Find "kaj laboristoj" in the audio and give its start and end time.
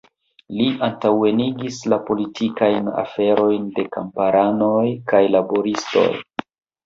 5.13-6.09